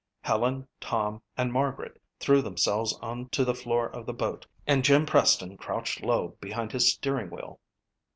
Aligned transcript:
Helen, 0.21 0.67
Tom 0.79 1.21
and 1.37 1.53
Margaret 1.53 2.01
threw 2.19 2.41
themselves 2.41 2.93
onto 3.03 3.43
the 3.45 3.53
floor 3.53 3.87
of 3.87 4.07
the 4.07 4.13
boat 4.15 4.47
and 4.65 4.83
Jim 4.83 5.05
Preston 5.05 5.57
crouched 5.57 6.01
low 6.01 6.29
behind 6.41 6.71
his 6.71 6.91
steering 6.91 7.29
wheel. 7.29 7.59